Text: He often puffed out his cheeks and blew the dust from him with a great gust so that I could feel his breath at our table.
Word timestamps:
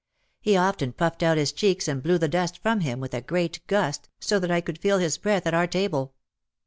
He 0.39 0.57
often 0.57 0.93
puffed 0.93 1.21
out 1.21 1.37
his 1.37 1.51
cheeks 1.51 1.87
and 1.87 2.01
blew 2.01 2.17
the 2.17 2.27
dust 2.27 2.57
from 2.63 2.79
him 2.79 2.99
with 2.99 3.13
a 3.13 3.21
great 3.21 3.61
gust 3.67 4.09
so 4.19 4.39
that 4.39 4.49
I 4.49 4.59
could 4.59 4.79
feel 4.79 4.97
his 4.97 5.19
breath 5.19 5.45
at 5.45 5.53
our 5.53 5.67
table. 5.67 6.15